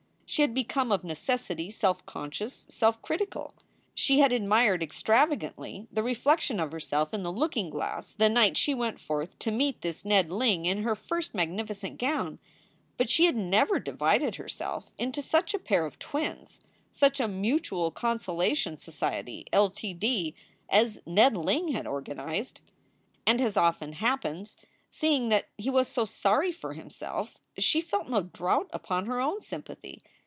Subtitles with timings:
[0.25, 3.53] She had become of necessity self conscious, self critical.
[3.93, 8.73] She had admired extravagantly the reflection of herself in the looking glass the night she
[8.73, 12.39] went forth to meet this Ned Ling in her first magnificent gown.
[12.95, 16.61] But she had never divided herself into such a pair of twins,
[16.93, 20.33] such a Mutual Consolation Society, Ltd.,
[20.69, 22.61] as Ned Ling had organized.
[23.27, 24.55] And, as often happens,
[24.89, 29.41] seeing that he was so sorry for himself, she felt no draught upon her own
[29.41, 30.01] sympathy.